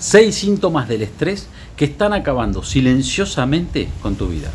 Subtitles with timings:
[0.00, 4.48] Seis síntomas del estrés que están acabando silenciosamente con tu vida.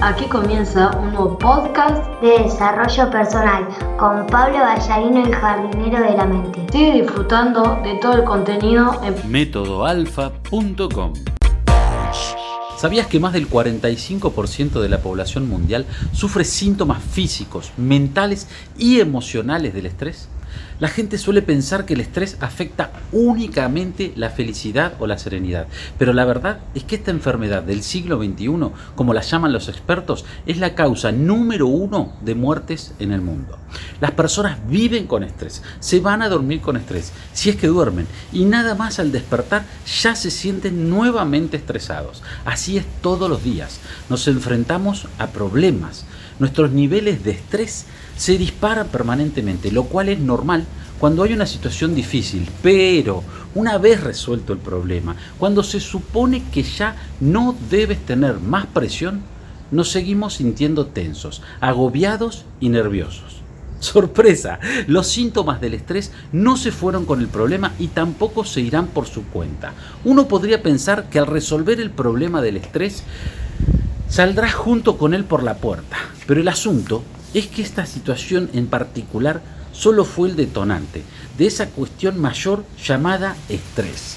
[0.00, 3.66] Aquí comienza un nuevo podcast de desarrollo personal
[3.98, 6.66] con Pablo Ballarino, el jardinero de la mente.
[6.70, 11.14] Sigue disfrutando de todo el contenido en métodoalfa.com.
[12.76, 18.46] ¿Sabías que más del 45% de la población mundial sufre síntomas físicos, mentales
[18.78, 20.28] y emocionales del estrés?
[20.80, 25.66] La gente suele pensar que el estrés afecta únicamente la felicidad o la serenidad,
[25.98, 30.24] pero la verdad es que esta enfermedad del siglo XXI, como la llaman los expertos,
[30.46, 33.56] es la causa número uno de muertes en el mundo.
[34.00, 38.06] Las personas viven con estrés, se van a dormir con estrés, si es que duermen,
[38.32, 39.64] y nada más al despertar
[40.02, 42.22] ya se sienten nuevamente estresados.
[42.44, 43.80] Así es todos los días.
[44.08, 46.04] Nos enfrentamos a problemas.
[46.38, 50.66] Nuestros niveles de estrés se disparan permanentemente, lo cual es normal
[50.98, 53.22] cuando hay una situación difícil, pero
[53.54, 59.22] una vez resuelto el problema, cuando se supone que ya no debes tener más presión,
[59.70, 63.42] nos seguimos sintiendo tensos, agobiados y nerviosos.
[63.80, 68.86] Sorpresa, los síntomas del estrés no se fueron con el problema y tampoco se irán
[68.86, 69.74] por su cuenta.
[70.04, 73.02] Uno podría pensar que al resolver el problema del estrés,
[74.08, 77.02] saldrás junto con él por la puerta, pero el asunto
[77.34, 79.42] es que esta situación en particular
[79.72, 81.02] solo fue el detonante
[81.36, 84.16] de esa cuestión mayor llamada estrés.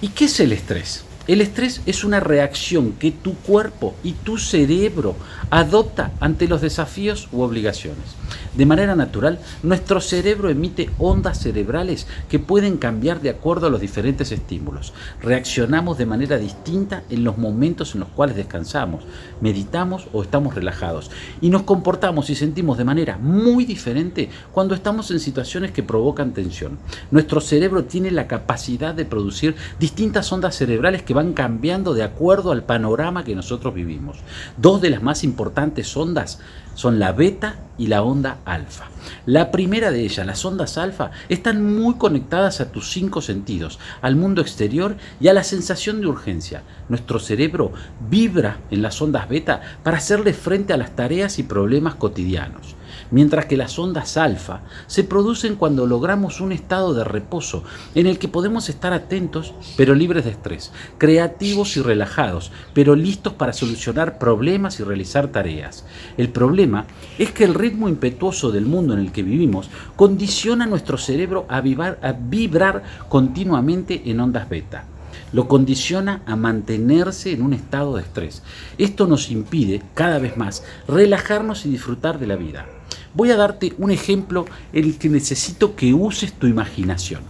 [0.00, 1.04] ¿Y qué es el estrés?
[1.28, 5.14] El estrés es una reacción que tu cuerpo y tu cerebro
[5.50, 8.16] adopta ante los desafíos u obligaciones.
[8.56, 13.80] De manera natural, nuestro cerebro emite ondas cerebrales que pueden cambiar de acuerdo a los
[13.80, 14.92] diferentes estímulos.
[15.22, 19.04] Reaccionamos de manera distinta en los momentos en los cuales descansamos,
[19.40, 21.10] meditamos o estamos relajados.
[21.40, 26.34] Y nos comportamos y sentimos de manera muy diferente cuando estamos en situaciones que provocan
[26.34, 26.78] tensión.
[27.10, 32.52] Nuestro cerebro tiene la capacidad de producir distintas ondas cerebrales que van cambiando de acuerdo
[32.52, 34.18] al panorama que nosotros vivimos.
[34.56, 36.40] Dos de las más importantes ondas
[36.74, 38.86] son la beta y la onda alfa.
[39.26, 44.16] La primera de ellas, las ondas alfa, están muy conectadas a tus cinco sentidos, al
[44.16, 46.62] mundo exterior y a la sensación de urgencia.
[46.88, 47.72] Nuestro cerebro
[48.08, 52.76] vibra en las ondas beta para hacerle frente a las tareas y problemas cotidianos
[53.12, 57.62] mientras que las ondas alfa se producen cuando logramos un estado de reposo
[57.94, 63.34] en el que podemos estar atentos pero libres de estrés, creativos y relajados, pero listos
[63.34, 65.84] para solucionar problemas y realizar tareas.
[66.16, 66.86] El problema
[67.18, 71.60] es que el ritmo impetuoso del mundo en el que vivimos condiciona nuestro cerebro a,
[71.60, 74.86] vibrar continuamente en ondas beta
[75.32, 78.42] lo condiciona a mantenerse en un estado de estrés.
[78.76, 82.66] Esto nos impide cada vez más relajarnos y disfrutar de la vida.
[83.14, 87.22] Voy a darte un ejemplo en el que necesito que uses tu imaginación.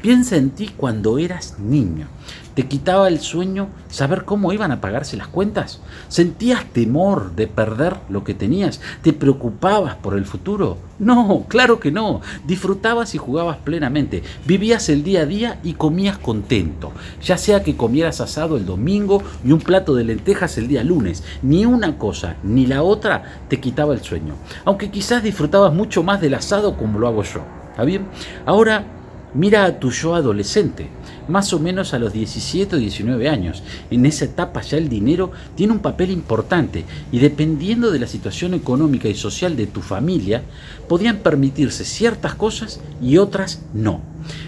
[0.00, 2.06] Piensa en ti cuando eras niño.
[2.54, 5.80] ¿Te quitaba el sueño saber cómo iban a pagarse las cuentas?
[6.08, 8.80] ¿Sentías temor de perder lo que tenías?
[9.02, 10.76] ¿Te preocupabas por el futuro?
[10.98, 12.20] No, claro que no.
[12.46, 14.22] Disfrutabas y jugabas plenamente.
[14.44, 16.92] Vivías el día a día y comías contento.
[17.22, 21.22] Ya sea que comieras asado el domingo y un plato de lentejas el día lunes.
[21.42, 24.34] Ni una cosa ni la otra te quitaba el sueño.
[24.64, 27.42] Aunque quizás disfrutabas mucho más del asado como lo hago yo.
[27.70, 28.08] ¿Está bien?
[28.44, 28.97] Ahora
[29.34, 30.88] mira a tu yo adolescente
[31.28, 33.62] más o menos a los 17 o 19 años.
[33.90, 38.54] En esa etapa ya el dinero tiene un papel importante y dependiendo de la situación
[38.54, 40.42] económica y social de tu familia,
[40.88, 44.00] podían permitirse ciertas cosas y otras no.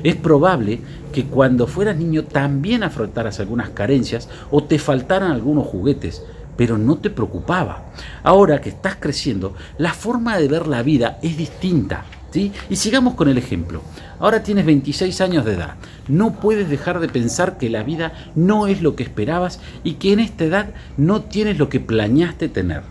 [0.02, 0.80] Es probable
[1.12, 6.22] que cuando fueras niño también afrontaras algunas carencias o te faltaran algunos juguetes,
[6.56, 7.91] pero no te preocupaba.
[8.22, 12.04] Ahora que estás creciendo, la forma de ver la vida es distinta.
[12.32, 13.82] Y sigamos con el ejemplo.
[14.20, 15.76] Ahora tienes 26 años de edad.
[16.06, 20.12] No puedes dejar de pensar que la vida no es lo que esperabas y que
[20.12, 22.82] en esta edad no tienes lo que planeaste tener.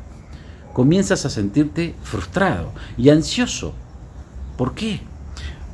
[0.74, 3.76] Comienzas a sentirte frustrado y ansioso.
[4.58, 5.02] ¿Por qué?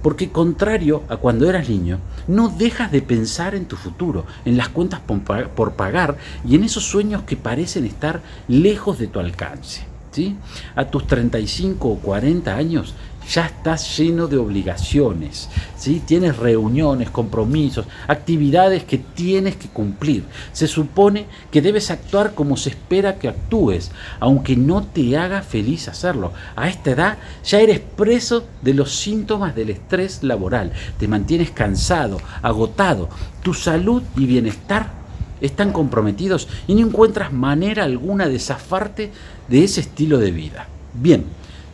[0.03, 4.69] Porque contrario a cuando eras niño, no dejas de pensar en tu futuro, en las
[4.69, 9.95] cuentas por pagar y en esos sueños que parecen estar lejos de tu alcance.
[10.15, 10.37] ¿sí?
[10.75, 12.93] A tus 35 o 40 años
[13.29, 16.01] ya estás lleno de obligaciones, ¿sí?
[16.05, 20.23] tienes reuniones, compromisos, actividades que tienes que cumplir.
[20.53, 25.87] Se supone que debes actuar como se espera que actúes, aunque no te haga feliz
[25.87, 26.33] hacerlo.
[26.55, 32.19] A esta edad ya eres preso de los síntomas del estrés laboral, te mantienes cansado,
[32.41, 33.09] agotado,
[33.41, 35.05] tu salud y bienestar
[35.41, 39.11] están comprometidos y no encuentras manera alguna de zafarte
[39.47, 40.67] de ese estilo de vida.
[40.93, 41.25] Bien,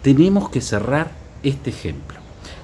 [0.02, 2.20] tenemos que cerrar este ejemplo.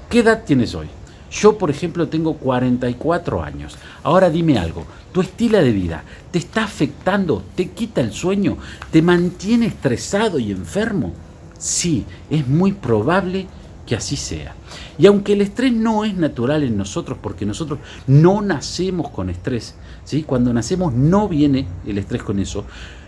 [0.09, 0.87] ¿Qué edad tienes hoy?
[1.31, 3.77] Yo, por ejemplo, tengo 44 años.
[4.03, 7.43] Ahora dime algo, ¿tu estilo de vida te está afectando?
[7.55, 8.57] ¿Te quita el sueño?
[8.91, 11.13] ¿Te mantiene estresado y enfermo?
[11.57, 13.47] Sí, es muy probable
[13.85, 14.53] que así sea.
[14.97, 19.75] Y aunque el estrés no es natural en nosotros, porque nosotros no nacemos con estrés,
[20.03, 20.23] ¿sí?
[20.23, 22.65] cuando nacemos no viene el estrés con eso,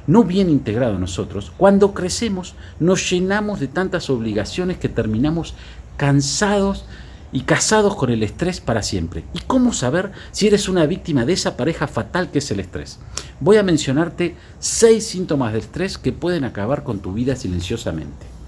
[0.08, 5.54] no viene integrado a nosotros, cuando crecemos nos llenamos de tantas obligaciones que terminamos
[5.98, 6.86] cansados
[7.32, 9.24] y casados con el estrés para siempre.
[9.34, 13.00] ¿Y cómo saber si eres una víctima de esa pareja fatal que es el estrés?
[13.40, 18.39] Voy a mencionarte seis síntomas de estrés que pueden acabar con tu vida silenciosamente.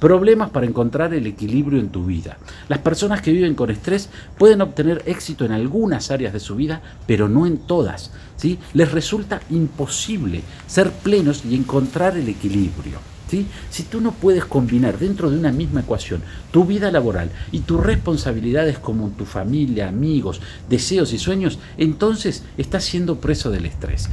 [0.00, 2.38] Problemas para encontrar el equilibrio en tu vida.
[2.68, 4.08] Las personas que viven con estrés
[4.38, 8.10] pueden obtener éxito en algunas áreas de su vida, pero no en todas.
[8.36, 8.58] ¿sí?
[8.72, 12.98] Les resulta imposible ser plenos y encontrar el equilibrio.
[13.28, 13.46] ¿sí?
[13.68, 17.84] Si tú no puedes combinar dentro de una misma ecuación tu vida laboral y tus
[17.84, 24.08] responsabilidades como tu familia, amigos, deseos y sueños, entonces estás siendo preso del estrés.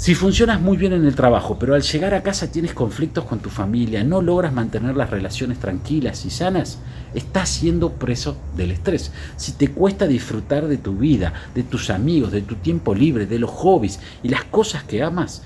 [0.00, 3.40] Si funcionas muy bien en el trabajo, pero al llegar a casa tienes conflictos con
[3.40, 6.78] tu familia, no logras mantener las relaciones tranquilas y sanas,
[7.14, 9.12] estás siendo preso del estrés.
[9.36, 13.38] Si te cuesta disfrutar de tu vida, de tus amigos, de tu tiempo libre, de
[13.38, 15.42] los hobbies y las cosas que amas,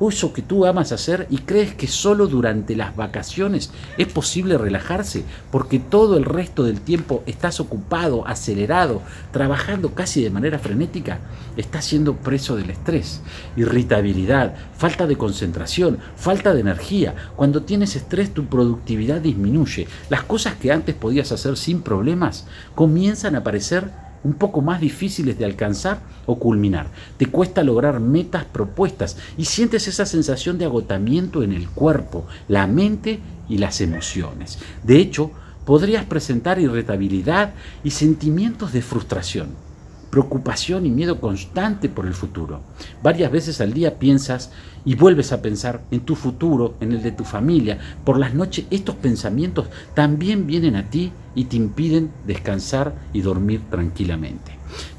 [0.00, 5.24] eso que tú amas hacer y crees que solo durante las vacaciones es posible relajarse
[5.50, 9.02] porque todo el resto del tiempo estás ocupado, acelerado,
[9.32, 11.18] trabajando casi de manera frenética,
[11.56, 13.20] estás siendo preso del estrés,
[13.56, 17.14] irritabilidad, falta de concentración, falta de energía.
[17.34, 19.88] Cuando tienes estrés tu productividad disminuye.
[20.10, 23.90] Las cosas que antes podías hacer sin problemas comienzan a aparecer
[24.26, 26.88] un poco más difíciles de alcanzar o culminar.
[27.16, 32.66] Te cuesta lograr metas propuestas y sientes esa sensación de agotamiento en el cuerpo, la
[32.66, 34.58] mente y las emociones.
[34.82, 35.30] De hecho,
[35.64, 39.65] podrías presentar irritabilidad y sentimientos de frustración
[40.10, 42.60] preocupación y miedo constante por el futuro.
[43.02, 44.50] Varias veces al día piensas
[44.84, 47.78] y vuelves a pensar en tu futuro, en el de tu familia.
[48.04, 53.62] Por las noches estos pensamientos también vienen a ti y te impiden descansar y dormir
[53.70, 54.52] tranquilamente.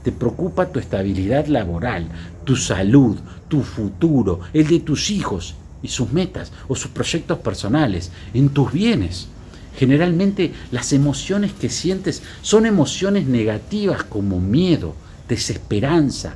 [0.04, 2.08] Te preocupa tu estabilidad laboral,
[2.44, 3.18] tu salud,
[3.48, 8.72] tu futuro, el de tus hijos y sus metas o sus proyectos personales, en tus
[8.72, 9.30] bienes.
[9.78, 14.96] Generalmente las emociones que sientes son emociones negativas como miedo,
[15.30, 16.36] desesperanza,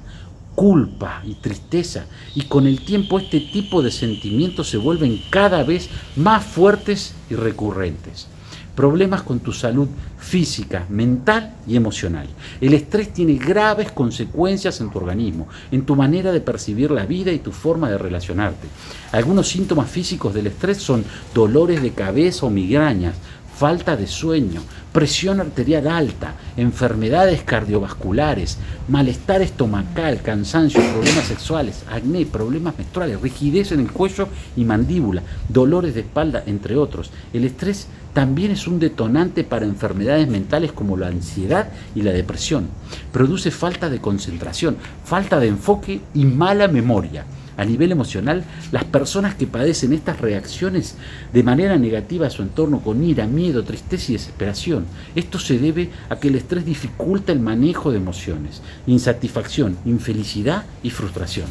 [0.53, 2.05] culpa y tristeza.
[2.35, 7.35] Y con el tiempo este tipo de sentimientos se vuelven cada vez más fuertes y
[7.35, 8.27] recurrentes.
[8.75, 9.87] Problemas con tu salud
[10.17, 12.27] física, mental y emocional.
[12.61, 17.31] El estrés tiene graves consecuencias en tu organismo, en tu manera de percibir la vida
[17.31, 18.67] y tu forma de relacionarte.
[19.11, 21.03] Algunos síntomas físicos del estrés son
[21.33, 23.15] dolores de cabeza o migrañas,
[23.61, 28.57] falta de sueño, presión arterial alta, enfermedades cardiovasculares,
[28.87, 35.93] malestar estomacal, cansancio, problemas sexuales, acné, problemas menstruales, rigidez en el cuello y mandíbula, dolores
[35.93, 37.11] de espalda, entre otros.
[37.33, 42.67] El estrés también es un detonante para enfermedades mentales como la ansiedad y la depresión.
[43.11, 47.25] Produce falta de concentración, falta de enfoque y mala memoria
[47.57, 50.95] a nivel emocional, las personas que padecen estas reacciones
[51.31, 54.85] de manera negativa a su entorno con ira, miedo, tristeza y desesperación,
[55.15, 60.89] esto se debe a que el estrés dificulta el manejo de emociones, insatisfacción, infelicidad y
[60.89, 61.45] frustración.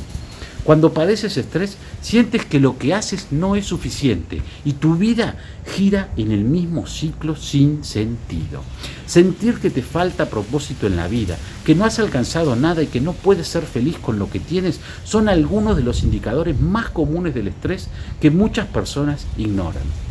[0.65, 5.37] Cuando padeces estrés, sientes que lo que haces no es suficiente y tu vida
[5.75, 8.63] gira en el mismo ciclo sin sentido.
[9.07, 13.01] Sentir que te falta propósito en la vida, que no has alcanzado nada y que
[13.01, 17.35] no puedes ser feliz con lo que tienes, son algunos de los indicadores más comunes
[17.35, 17.89] del estrés
[18.21, 20.10] que muchas personas ignoran.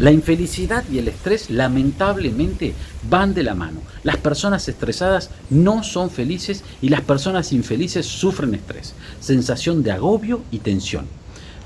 [0.00, 2.74] La infelicidad y el estrés lamentablemente
[3.08, 3.80] van de la mano.
[4.02, 10.42] Las personas estresadas no son felices y las personas infelices sufren estrés, sensación de agobio
[10.50, 11.06] y tensión.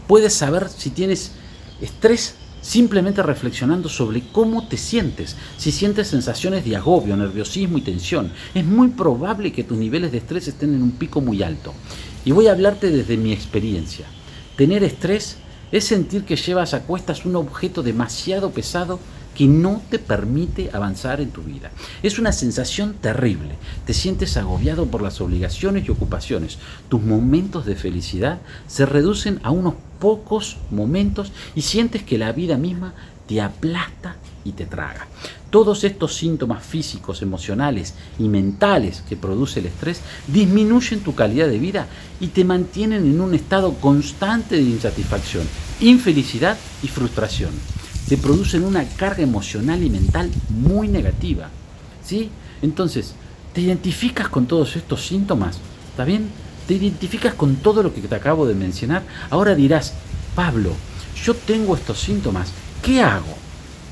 [0.07, 1.33] Puedes saber si tienes
[1.81, 8.31] estrés simplemente reflexionando sobre cómo te sientes, si sientes sensaciones de agobio, nerviosismo y tensión.
[8.55, 11.73] Es muy probable que tus niveles de estrés estén en un pico muy alto.
[12.27, 14.07] Y voy a hablarte desde mi experiencia.
[14.57, 15.39] Tener estrés
[15.73, 18.99] es sentir que llevas a cuestas un objeto demasiado pesado
[19.39, 21.71] que no te permite avanzar en tu vida.
[22.03, 23.55] Es una sensación terrible.
[23.87, 26.59] Te sientes agobiado por las obligaciones y ocupaciones.
[26.89, 32.57] Tus momentos de felicidad se reducen a unos pocos momentos y sientes que la vida
[32.57, 32.95] misma
[33.29, 35.07] te aplasta y te traga.
[35.51, 41.59] Todos estos síntomas físicos, emocionales y mentales que produce el estrés disminuyen tu calidad de
[41.59, 41.87] vida
[42.21, 45.49] y te mantienen en un estado constante de insatisfacción,
[45.81, 47.51] infelicidad y frustración.
[48.09, 51.49] Te producen una carga emocional y mental muy negativa.
[52.05, 52.31] ¿sí?
[52.61, 53.15] Entonces,
[53.55, 55.59] ¿te identificas con todos estos síntomas?
[55.91, 56.29] ¿Está bien?
[56.67, 59.03] ¿Te identificas con todo lo que te acabo de mencionar?
[59.31, 59.95] Ahora dirás,
[60.35, 60.73] Pablo,
[61.25, 62.51] yo tengo estos síntomas,
[62.83, 63.35] ¿qué hago?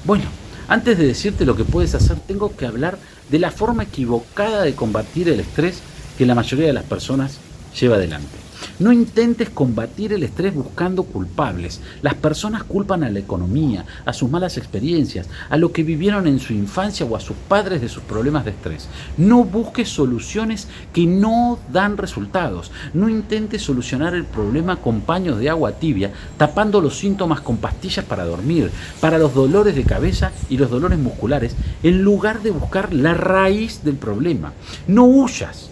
[0.04, 0.24] Bueno,
[0.68, 2.98] antes de decirte lo que puedes hacer, tengo que hablar
[3.30, 5.80] de la forma equivocada de combatir el estrés
[6.18, 7.38] que la mayoría de las personas
[7.78, 8.45] lleva adelante.
[8.78, 11.80] No intentes combatir el estrés buscando culpables.
[12.02, 16.38] Las personas culpan a la economía, a sus malas experiencias, a lo que vivieron en
[16.38, 18.88] su infancia o a sus padres de sus problemas de estrés.
[19.16, 22.70] No busques soluciones que no dan resultados.
[22.92, 28.04] No intentes solucionar el problema con paños de agua tibia, tapando los síntomas con pastillas
[28.04, 32.92] para dormir, para los dolores de cabeza y los dolores musculares, en lugar de buscar
[32.92, 34.52] la raíz del problema.
[34.86, 35.70] No huyas.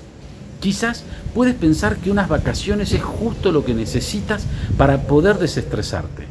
[0.64, 1.04] Quizás
[1.34, 4.46] puedes pensar que unas vacaciones es justo lo que necesitas
[4.78, 6.24] para poder desestresarte.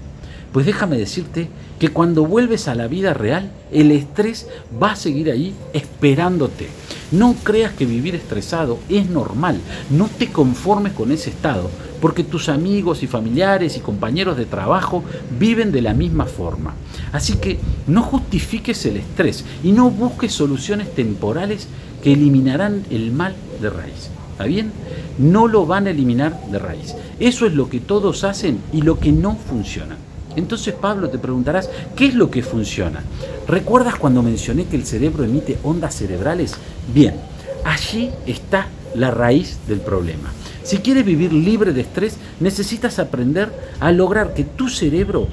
[0.51, 4.47] Pues déjame decirte que cuando vuelves a la vida real, el estrés
[4.81, 6.67] va a seguir ahí esperándote.
[7.11, 9.59] No creas que vivir estresado es normal.
[9.91, 11.69] No te conformes con ese estado,
[12.01, 15.03] porque tus amigos y familiares y compañeros de trabajo
[15.39, 16.73] viven de la misma forma.
[17.11, 21.67] Así que no justifiques el estrés y no busques soluciones temporales
[22.01, 24.09] que eliminarán el mal de raíz.
[24.43, 24.73] ¿Está bien?
[25.19, 26.95] No lo van a eliminar de raíz.
[27.17, 29.95] Eso es lo que todos hacen y lo que no funciona.
[30.35, 33.03] Entonces, Pablo, te preguntarás, ¿qué es lo que funciona?
[33.47, 36.55] ¿Recuerdas cuando mencioné que el cerebro emite ondas cerebrales?
[36.93, 37.15] Bien,
[37.63, 40.33] allí está la raíz del problema.
[40.63, 45.29] Si quieres vivir libre de estrés, necesitas aprender a lograr que tu cerebro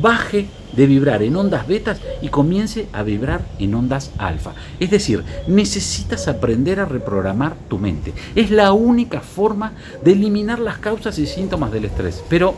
[0.00, 0.46] baje
[0.76, 4.52] de vibrar en ondas betas y comience a vibrar en ondas alfa.
[4.80, 8.12] Es decir, necesitas aprender a reprogramar tu mente.
[8.34, 9.72] Es la única forma
[10.04, 12.22] de eliminar las causas y síntomas del estrés.
[12.28, 12.54] Pero,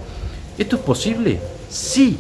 [0.58, 1.40] ¿esto es posible?
[1.68, 2.18] Sí.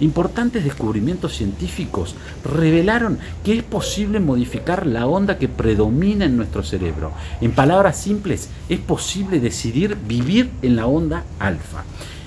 [0.00, 7.12] Importantes descubrimientos científicos revelaron que es posible modificar la onda que predomina en nuestro cerebro.
[7.40, 11.84] En palabras simples, es posible decidir vivir en la onda alfa.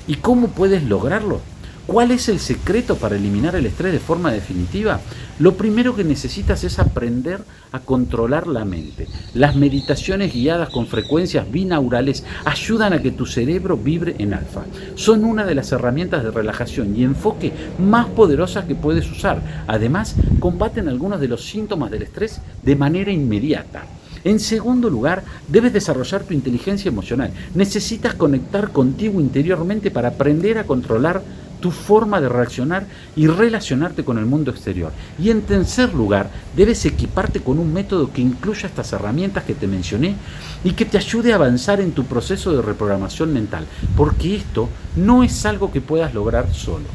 [0.08, 1.41] ¿Y cómo puedes lograrlo?
[1.88, 5.00] ¿Cuál es el secreto para eliminar el estrés de forma definitiva?
[5.39, 7.39] Lo primero que necesitas es aprender
[7.72, 9.08] a controlar la mente.
[9.34, 14.65] Las meditaciones guiadas con frecuencias binaurales ayudan a que tu cerebro vibre en alfa.
[14.96, 19.41] Son una de las herramientas de relajación y enfoque más poderosas que puedes usar.
[19.65, 23.86] Además, combaten algunos de los síntomas del estrés de manera inmediata.
[24.25, 27.32] En segundo lugar, debes desarrollar tu inteligencia emocional.
[27.56, 31.22] Necesitas conectar contigo interiormente para aprender a controlar
[31.60, 32.86] tu forma de reaccionar
[33.16, 34.92] y relacionarte con el mundo exterior.
[35.20, 39.68] Y en tercer lugar, debes equiparte con un método que incluya estas herramientas que te
[39.68, 40.16] mencioné
[40.64, 45.24] y que te ayude a avanzar en tu proceso de reprogramación mental, porque esto no
[45.24, 46.86] es algo que puedas lograr solo.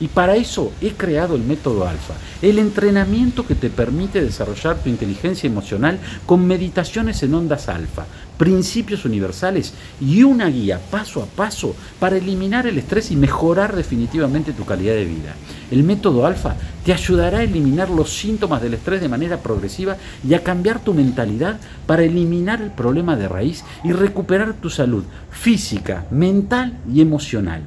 [0.00, 4.88] Y para eso he creado el método alfa, el entrenamiento que te permite desarrollar tu
[4.88, 8.06] inteligencia emocional con meditaciones en ondas alfa,
[8.38, 14.54] principios universales y una guía paso a paso para eliminar el estrés y mejorar definitivamente
[14.54, 15.34] tu calidad de vida.
[15.70, 20.32] El método alfa te ayudará a eliminar los síntomas del estrés de manera progresiva y
[20.32, 26.06] a cambiar tu mentalidad para eliminar el problema de raíz y recuperar tu salud física,
[26.10, 27.64] mental y emocional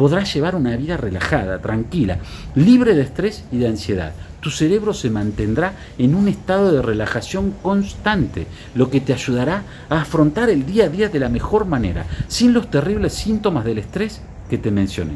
[0.00, 2.16] podrás llevar una vida relajada, tranquila,
[2.54, 4.14] libre de estrés y de ansiedad.
[4.40, 10.00] Tu cerebro se mantendrá en un estado de relajación constante, lo que te ayudará a
[10.00, 14.22] afrontar el día a día de la mejor manera, sin los terribles síntomas del estrés
[14.48, 15.12] que te mencioné.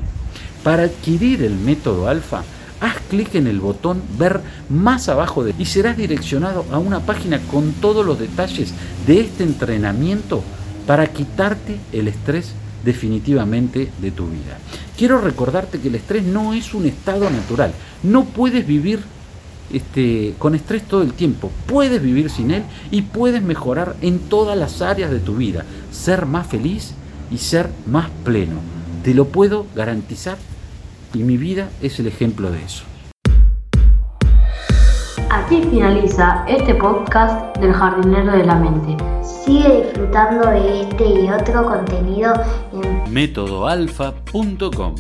[0.63, 2.43] Para adquirir el método alfa,
[2.83, 7.39] haz clic en el botón ver más abajo de y serás direccionado a una página
[7.51, 8.75] con todos los detalles
[9.07, 10.45] de este entrenamiento
[10.87, 12.53] para quitarte el estrés
[12.85, 14.59] definitivamente de tu vida.
[14.97, 17.73] Quiero recordarte que el estrés no es un estado natural.
[18.03, 19.01] No puedes vivir
[19.73, 21.51] este, con estrés todo el tiempo.
[21.67, 25.65] Puedes vivir sin él y puedes mejorar en todas las áreas de tu vida.
[25.91, 26.93] Ser más feliz
[27.31, 28.57] y ser más pleno.
[29.03, 30.39] Te lo puedo garantizar
[31.13, 32.85] y mi vida es el ejemplo de eso.
[35.45, 38.97] Aquí finaliza este podcast del jardinero de la mente.
[39.23, 42.33] Sigue disfrutando de este y otro contenido
[42.73, 44.95] en métodoalfa.com.